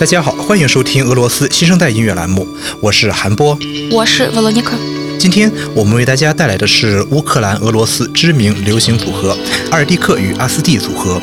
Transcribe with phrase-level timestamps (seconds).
[0.00, 2.48] 大家好，欢迎收听俄罗斯新生代音乐栏目，
[2.80, 3.54] 我是韩波，
[3.92, 4.72] 我是沃罗尼克。
[5.18, 9.36] 今天我们为大家带来的是乌克兰俄罗斯知名流行组合
[9.70, 11.20] 阿尔蒂克与阿斯蒂组合。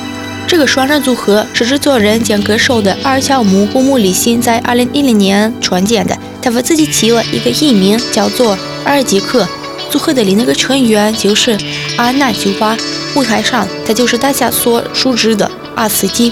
[0.48, 9.48] 这个双人组合是制作人兼歌手的阿尔乔姆·乌姆里辛在2010年创建的，他为自己起了一个艺名，叫做阿尔杰克。
[9.90, 11.58] 组合的另一个成员就是
[11.98, 12.78] 阿纳九巴，
[13.16, 16.32] 舞台上他就是大家所熟知的阿斯蒂。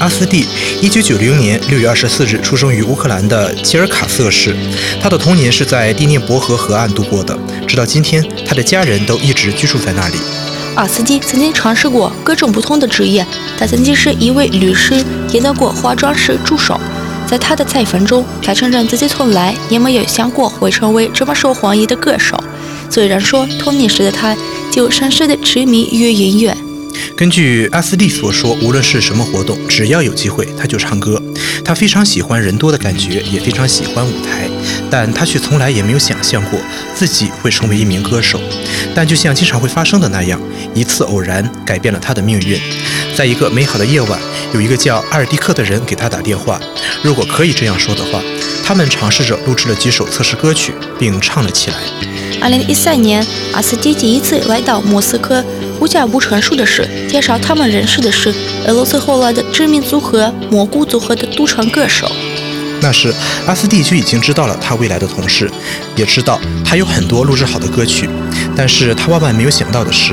[0.00, 0.46] 阿斯蒂，
[0.80, 4.56] 一九九零年六月二十四日出生于乌克兰的切尔卡瑟市。
[4.98, 10.14] 他的童年是在第聂伯河河岸度过的，直到今天，他的家人都一直居住在那里。
[10.74, 13.26] 阿斯蒂曾经尝试过各种不同的职业，
[13.58, 16.80] 他曾经是一位律师，也当过化妆师助手。
[17.26, 22.42] 在他的采访中，他承认自己从来也没有想过会成为这么受欢迎的歌手。
[22.88, 24.34] 虽然说童年时的他
[24.72, 26.56] 就深深的痴迷于音乐。
[27.16, 31.22] 根据阿斯蒂所说，无论是什么活动，只要有机会，他就唱歌。
[31.64, 34.48] 他非常喜欢人多的感觉，也非常喜欢舞台，
[34.90, 36.58] 但他却从来也没有想象过
[36.94, 38.40] 自己会成为一名歌手。
[38.94, 40.40] 但就像经常会发生的那样，
[40.74, 42.58] 一次偶然改变了他的命运。
[43.14, 44.18] 在一个美好的夜晚，
[44.54, 46.60] 有一个叫阿尔蒂克的人给他打电话。
[47.02, 48.22] 如果可以这样说的话，
[48.64, 51.76] 他们尝试着录制了几首测试歌曲，并唱了起来。
[52.40, 55.44] 二零一三年，阿斯蒂第一次来到莫斯科。
[55.78, 58.30] 无价不成熟的是，介绍他们认识的是
[58.66, 62.10] 俄罗斯后来的知名组合蘑菇组合的独唱歌手。
[62.82, 63.14] 那时，
[63.46, 65.50] 阿斯蒂就已经知道了他未来的同事，
[65.96, 68.08] 也知道他有很多录制好的歌曲。
[68.54, 70.12] 但是他万万没有想到的是，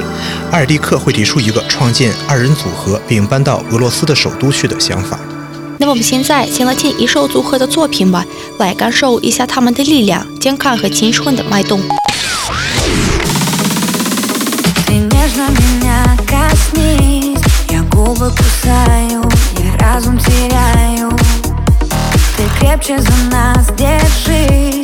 [0.51, 5.19] 阿尔蒂克会提出一个创建二人组合并搬到俄罗斯的首都去的想法。
[5.79, 8.25] 那么我们现在先来听一首组合的作品吧，
[8.57, 11.81] 来感受一下他们的力量、健康和青春的脉动。
[18.27, 19.23] Губы кусаю,
[19.57, 21.09] я разум теряю.
[22.35, 24.76] Ты крепче за нас держись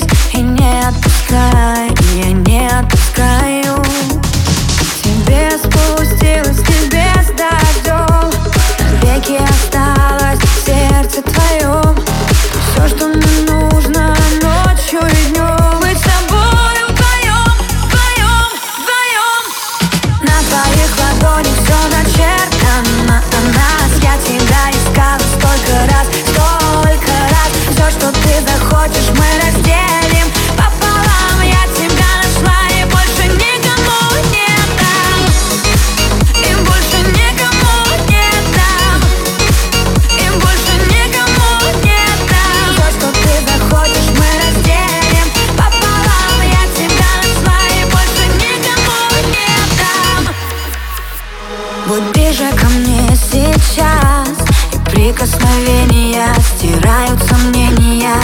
[55.14, 58.16] прикосновения стирают сомнения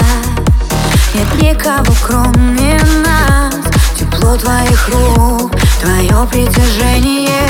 [1.13, 3.55] Нет никого кроме нас.
[3.97, 5.51] Тепло твоих рук,
[5.81, 7.49] твое притяжение.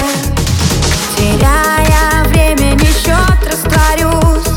[1.15, 4.47] Теряя времени счет, растворюсь.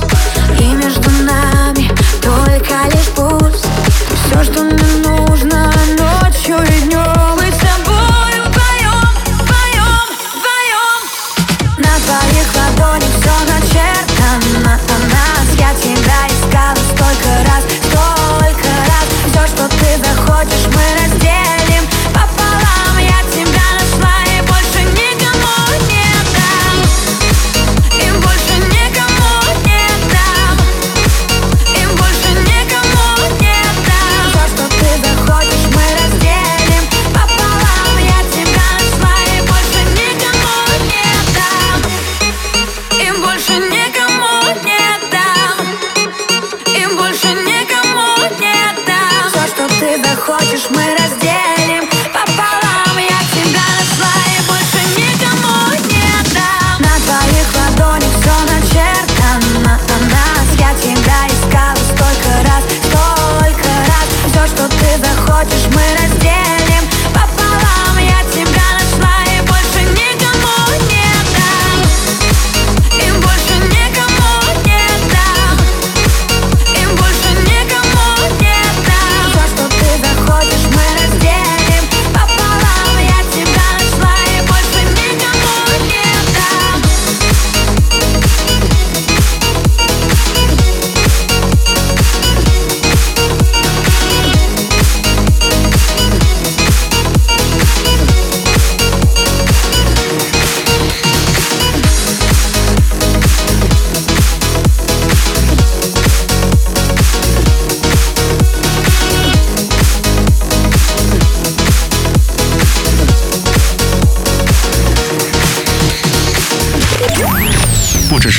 [0.59, 7.59] И между нами только лишь Ты все, что мне нужно ночью и днем Быть с
[7.59, 11.01] тобой вдвоем, вдвоем, вдвоем
[11.79, 14.02] На твоих ладонях все начертано
[17.13, 21.02] искала столько раз, столько раз Все, что ты захочешь, мы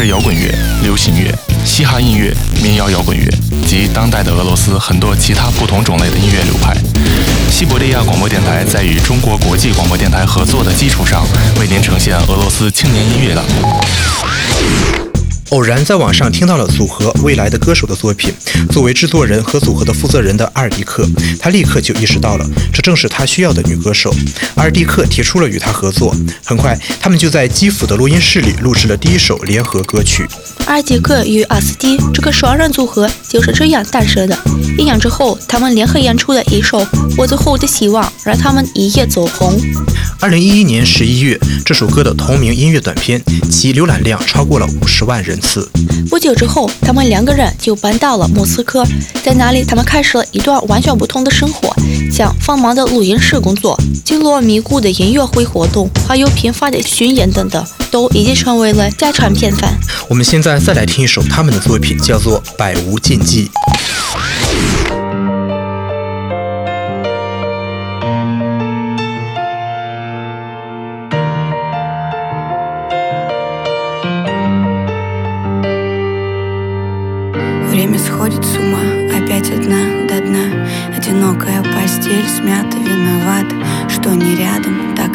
[0.05, 1.33] 摇滚乐、流行乐、
[1.65, 3.25] 嘻哈音乐、民谣摇滚乐
[3.65, 6.75] 及当代的俄罗斯很多其他不同种类的音乐流派。
[7.49, 11.25] 西伯利亚广播电台在与中国国际广播电台合作的基础上，
[11.59, 15.12] 为您呈现俄罗斯青年音乐的。
[15.49, 18.33] 偶然在网上听到了组合未来的歌手的作品，
[18.71, 21.07] 作为制作人和组合的负责人的阿尔蒂克，
[21.39, 24.13] 他立刻就意识到了，这正是他需要的女歌手。
[24.55, 30.25] 阿尔蒂克提出了与他合作，很快他们就在基辅的录音室里录制了第一首联合歌曲。
[30.65, 34.37] 阿尔蒂克与阿斯蒂这个双人组合就是这样诞生的。
[34.77, 36.79] 一年之后，他们联合演出的一首
[37.17, 39.59] 《我最后的希望》，让他们一夜走红。
[40.23, 43.21] 二零一一年十一月，这首歌的同名音乐短片，
[43.51, 45.69] 其浏览量超过了五十万人次。
[46.09, 48.85] 不久之后，他们两个人就搬到了莫斯科，
[49.21, 51.75] 在那里，他们开始了一段完全不同的生活，
[52.09, 57.61] 像繁忙的录音室工作、经络迷故的音乐会活动，还有频繁的巡演等等，
[57.91, 59.77] 都已经成为了家常便饭。
[60.07, 63.47] 我们现在再来听一首他们的作品，叫做《百无禁忌》。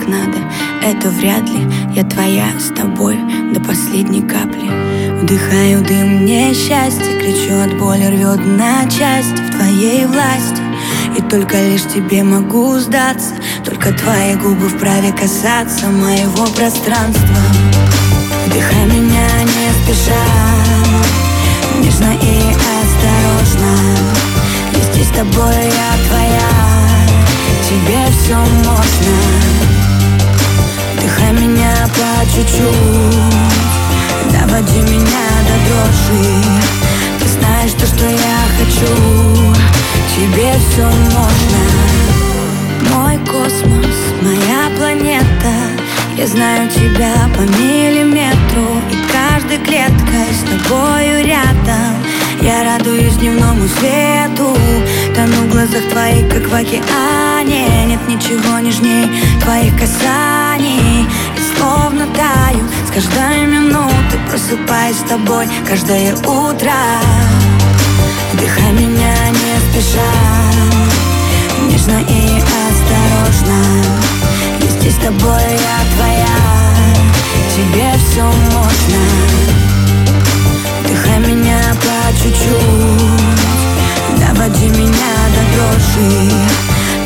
[0.09, 0.39] Надо.
[0.83, 3.19] Это вряд ли Я твоя с тобой
[3.53, 4.71] до последней капли.
[5.21, 10.63] Вдыхаю дым несчастья Кричу от боли, рвет на части В твоей власти.
[11.17, 13.35] И только лишь тебе могу сдаться
[13.65, 17.37] Только твои губы вправе касаться моего пространства.
[18.47, 20.25] Вдыхай меня не спеша
[21.81, 22.39] Нежно и
[22.81, 23.77] осторожно.
[24.93, 26.69] Здесь с тобой я твоя
[27.69, 29.78] Тебе все можно
[31.19, 33.19] Вдыхай меня по чуть-чуть.
[34.32, 36.44] Доводи меня до дрожи.
[37.19, 39.55] Ты знаешь то, что я хочу.
[40.15, 41.62] Тебе все можно.
[42.94, 45.55] Мой космос, моя планета.
[46.17, 48.81] Я знаю тебя по миллиметру.
[48.91, 52.08] И каждой клеткой с тобою рядом
[52.43, 54.56] я радуюсь дневному свету
[55.14, 57.87] Тону в глазах твоих, как в океане.
[57.87, 59.09] Нет ничего нежней
[59.40, 61.07] твоих касаний.
[61.37, 66.73] И словно таю с каждой минуты Просыпаюсь с тобой каждое утро.
[68.33, 70.12] Вдыхай меня не спеша
[71.71, 73.61] Нежно и осторожно.
[74.62, 76.38] И здесь с тобой я твоя
[77.54, 79.02] Тебе все можно.
[80.85, 83.39] Вдыхай меня по чуть-чуть.
[84.19, 86.31] Доводи меня до дрожи.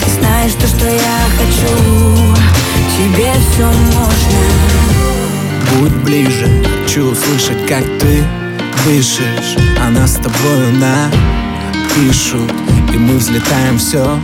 [0.05, 1.75] Ты знаешь то, что я хочу.
[2.97, 4.41] Тебе все можно.
[5.79, 6.49] Будь ближе,
[6.83, 8.25] хочу услышать, как ты
[8.85, 9.57] дышишь.
[9.81, 11.11] Она с тобою на
[11.95, 12.51] пишут
[12.93, 14.19] И мы взлетаем все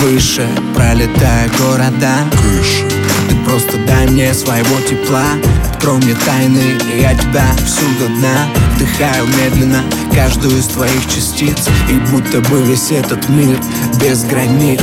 [0.00, 2.14] выше Пролетая города.
[2.32, 3.07] Крыши
[3.48, 5.24] просто дай мне своего тепла.
[5.70, 8.46] Открой мне тайны, и я тебя всюду дна.
[8.74, 9.82] Вдыхаю медленно
[10.14, 11.68] каждую из твоих частиц.
[11.88, 13.58] И будто бы весь этот мир
[14.00, 14.82] без границ.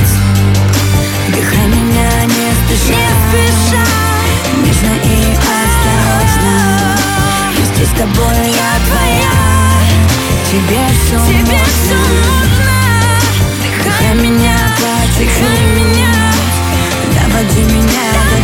[1.28, 3.84] Вдыхай меня не спеша, не спеша.
[4.64, 5.16] Нежно и
[5.54, 6.56] осторожно.
[7.58, 9.34] И здесь с тобой я твоя
[10.50, 11.98] Тебе все Тебе можно, все.
[13.80, 15.66] Вдыхай меня по чуть-чуть
[17.14, 18.35] Доводи меня до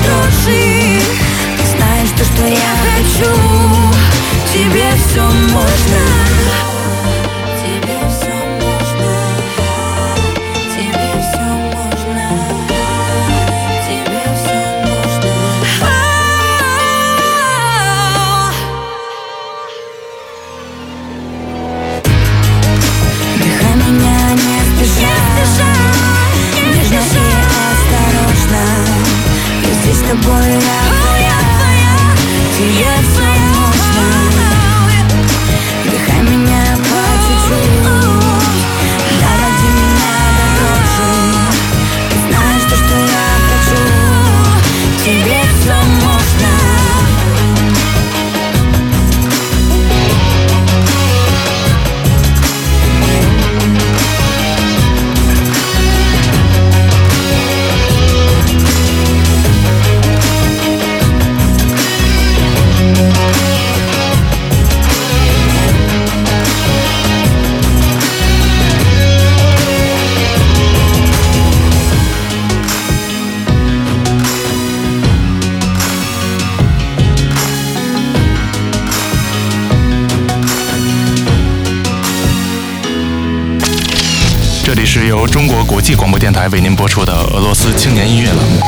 [85.82, 88.60] 际广播电台为您播出的俄罗斯青年音乐栏目。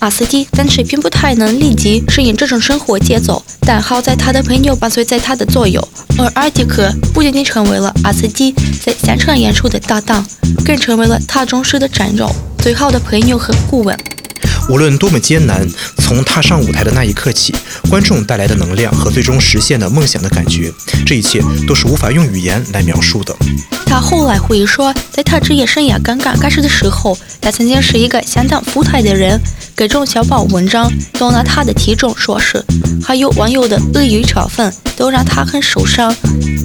[0.00, 5.80] 阿斯蒂暂时并不太能立即适应这种生活节奏，但好在他的朋友伴随在他的左右，
[6.18, 8.52] 而阿迪克不仅仅成为了阿斯蒂
[8.84, 10.26] 在现场演出的搭档，
[10.62, 13.98] 更成为了他忠实的战友、最好的朋友和顾问。
[14.68, 15.66] 无论多么艰难，
[15.98, 17.54] 从踏上舞台的那一刻起，
[17.90, 20.72] 观众带来的能量和最终实现的梦想的感觉，
[21.04, 23.34] 这一切都是无法用语言来描述的。
[23.86, 29.38] 他后来回忆说，在他职业生涯刚刚开始的时候，他曾经是一个相当富态的人，
[29.74, 32.64] 各种小报文章都拿他的体重说事，
[33.04, 36.14] 还有网友的恶语嘲讽，都让他很受伤。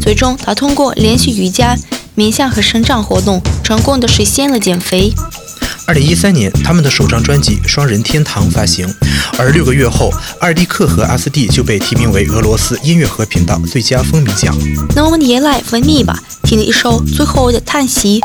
[0.02, 1.76] 最终，他通过练习瑜伽、
[2.16, 5.12] 冥想和伸展活动，成功的实现了减肥。
[5.88, 8.86] 二零一三年，他们的首张专辑《双人天堂》发行，
[9.39, 14.53] 而六个月后，二弟克和阿斯蒂就被提名为俄罗斯音乐和频道最佳风靡奖。
[14.94, 18.20] 那我们也来分泌吧，听一首《最后的叹息》。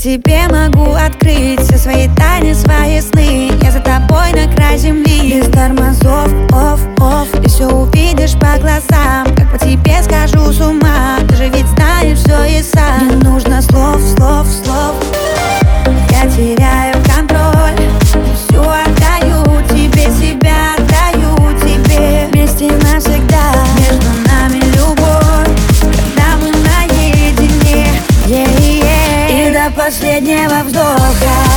[0.00, 3.52] Тебе могу открыть все свои тайны, свои сны.
[3.60, 5.34] Я за тобой на край земли.
[5.34, 7.28] Без тормозов, оф, оф.
[7.44, 9.26] И все увидишь по глазам.
[9.36, 11.18] Как по тебе скажу с ума.
[11.28, 13.08] Ты же ведь знаешь все и сам.
[13.08, 14.94] Не нужно слов, слов, слов.
[16.10, 16.99] Я теряю
[30.20, 31.49] последнего вздоха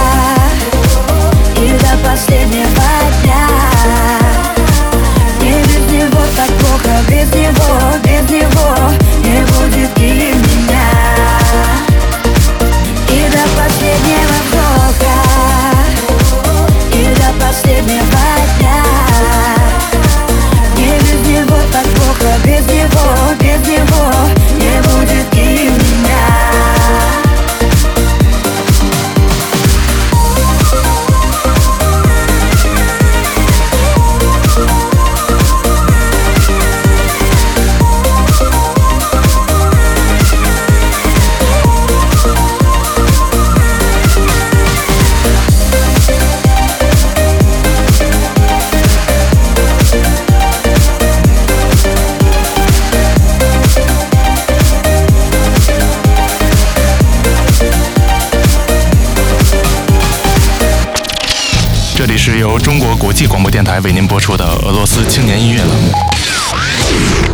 [63.13, 67.32] 国际广播电台为您播出的俄罗斯青年音乐栏目。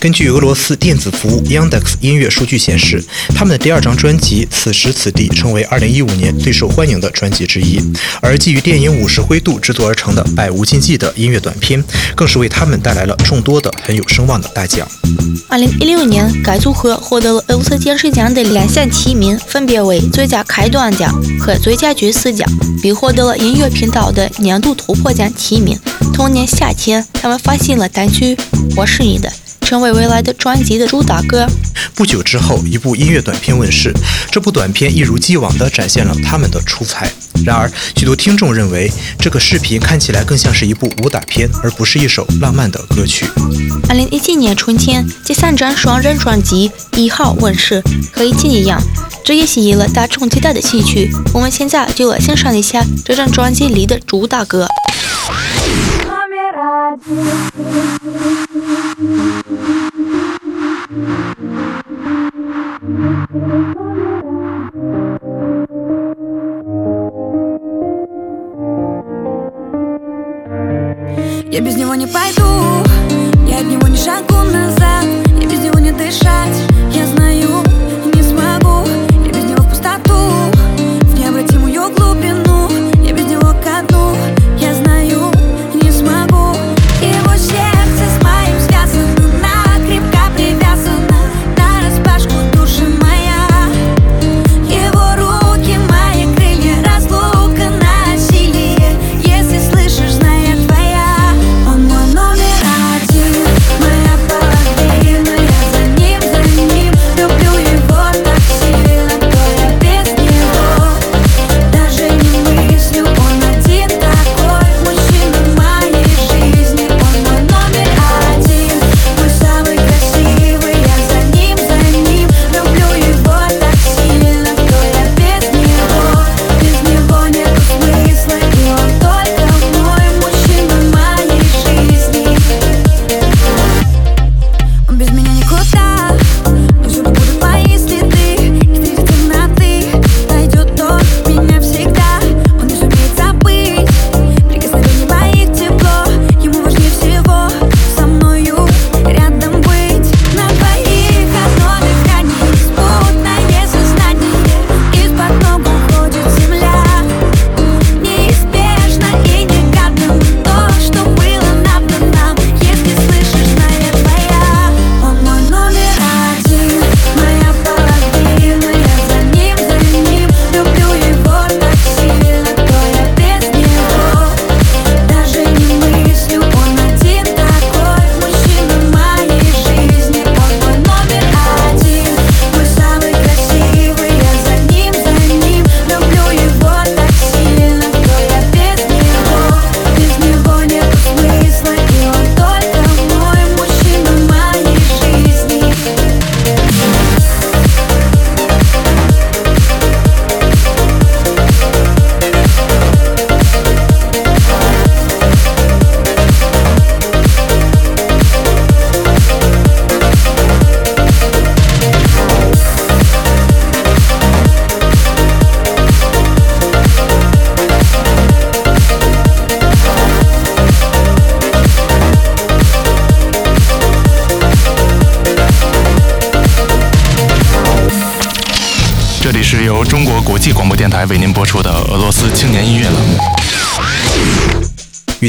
[0.00, 3.04] 根据俄罗斯电子服务 Yandex 音乐数据显示，
[3.34, 7.78] 他们的第二张专辑《此时此地》成为2015年最受欢迎的专辑之一。
[8.22, 11.84] 而基于电影《五十灰度》制作而成的《百无禁忌》的音乐短片，
[12.16, 14.88] 更是为他们带来了众多的很有声望的大奖。
[15.48, 22.48] 二零一六年，该组合获得了俄罗斯电视奖的两项提名，分别为最佳开端奖和最佳角色奖，
[22.80, 25.78] 并获得了音乐频道的年度突破奖提名。
[26.14, 28.34] 同年夏天，他们发行了单曲
[28.76, 29.28] 《我是你的》，
[29.70, 31.46] 成为未来的专辑的主打歌。
[31.94, 33.94] 不久之后，一部音乐短片问世，
[34.28, 37.08] 这部短片一如既往地展现了他们的出彩。
[37.44, 43.26] 然而，许多听众认为这个视频看起来更像是一部武打片，而不是一首浪漫的歌曲。
[43.88, 47.80] 二零一七年春天，第三张双人专辑《一号》问世，
[48.12, 48.82] 和以前一样，
[49.24, 51.12] 这也吸引了大众极大的兴趣。
[51.32, 54.66] 我们现在就来欣赏一下这张专辑里的主打歌。
[59.00, 59.06] Я
[71.62, 72.42] без него не пойду,
[73.48, 75.06] я от него не шагу назад
[75.40, 76.69] Я без него не дышать,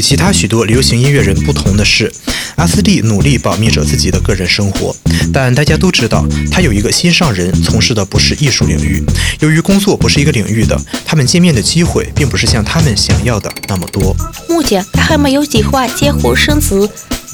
[0.02, 2.12] 其他许多流行音乐人不同的是，
[2.56, 4.94] 阿斯蒂努力保密着自己的个人生活，
[5.32, 9.00] 但大家都知道，他有一个心上人，从事的不是艺术领域。
[9.38, 14.14] 由于工作不是一个领域的，他们见面的机会并不是像他们想要的那么多。
[14.48, 16.90] 目前他还没有计划结婚生子，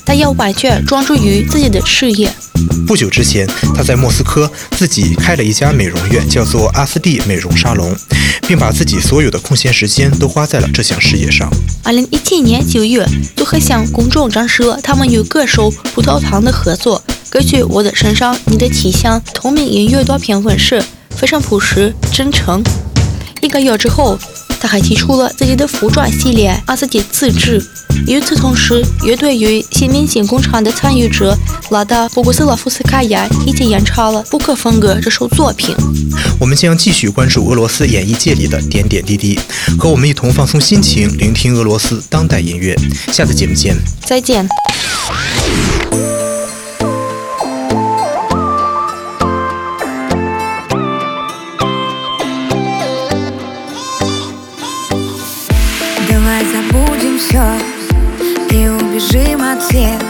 [0.08, 2.32] 他要完全专注于自己的事业。
[2.86, 7.94] 不久之前，他在莫斯科自己开了一家美容院，叫做阿斯蒂美容沙龙，
[8.46, 11.46] 并把自己所有的空闲时间都花在了这项事业上。
[11.84, 22.64] 二零一七年九月，就和向公众展示了他们与歌手葡萄糖的合作歌曲《我的身上你的体香》同名音乐短片问世，非常朴实真诚。
[23.42, 24.18] 一个月之后，
[24.60, 27.62] 他还提出了自己的服装系列阿斯蒂自制。
[28.06, 31.36] 与此同时，乐队与新明星工厂的参与者
[31.70, 35.74] 拉达布古斯拉夫斯卡娅一起演唱了《布克风格》这首作品。
[36.40, 39.38] 我们将继续关注俄罗斯演艺界里的点点滴滴，
[39.78, 42.76] 和我们一同放松心情，聆听俄罗斯当代音乐。
[43.12, 43.76] 下次节目见。
[44.06, 44.48] 再见。
[59.60, 60.00] Всех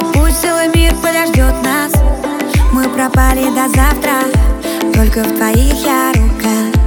[0.00, 1.92] И пусть целый мир подождет нас.
[2.72, 4.12] Мы пропали до завтра
[4.94, 6.78] Только в твоих я рука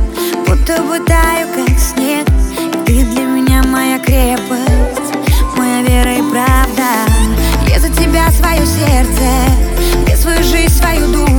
[0.47, 2.27] Будто бы таю, как снег.
[2.61, 5.13] И ты для меня моя крепость
[5.57, 6.87] Моя вера и правда.
[7.67, 9.55] Я за тебя свое сердце
[10.45, 11.34] крепче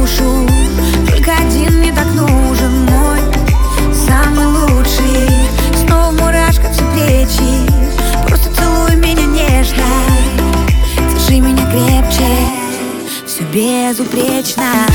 [13.56, 14.86] безупречно.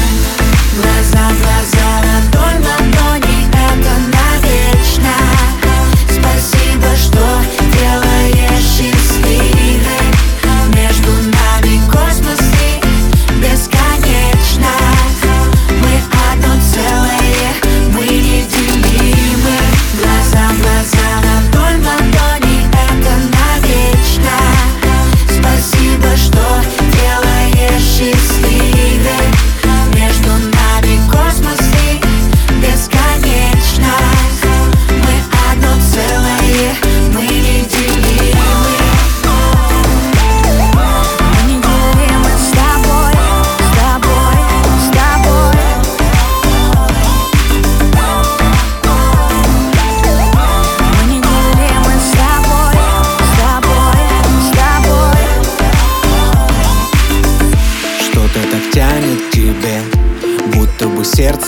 [0.76, 1.81] Глаза глаза,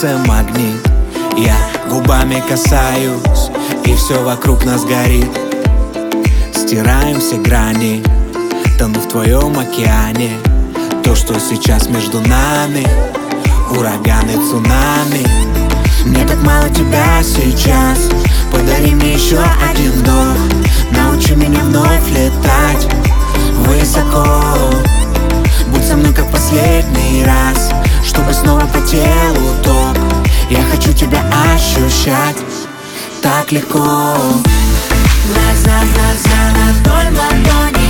[0.03, 0.85] сердце магнит
[1.37, 1.55] Я
[1.89, 3.49] губами касаюсь
[3.85, 5.29] И все вокруг нас горит.
[6.53, 8.03] Стираем все грани
[8.77, 10.31] Тону в твоем океане.
[11.03, 12.85] То, что сейчас между нами
[13.71, 15.25] Ураганы, цунами.
[16.05, 18.09] Мне так мало тебя сейчас.
[18.51, 19.39] Подари мне еще
[19.71, 20.37] один вдох.
[20.91, 23.02] Научи меня вновь летать
[33.53, 33.77] Так легко
[35.27, 37.82] Глаза глаза, ладонь в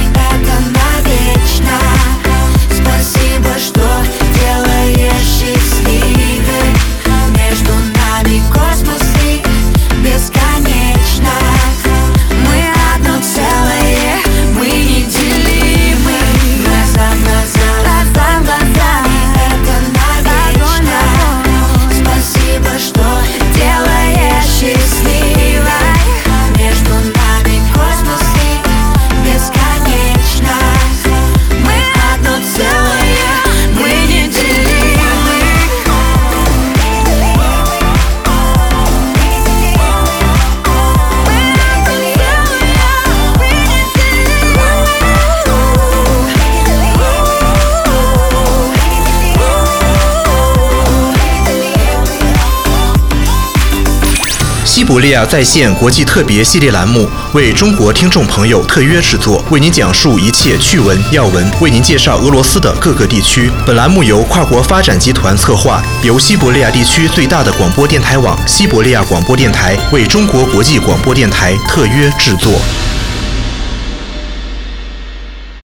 [55.14, 63.50] 亚在线国际特别系列栏目为中国听众朋友特约制作，为您讲述一切趣闻要闻，为您介绍俄罗斯的各个地区。
[63.66, 72.54] 本栏目由跨国发展集团策划，由西伯利亚地区最大的广播电台网——西伯利亚广播电台为中国国际广播电台特约制作。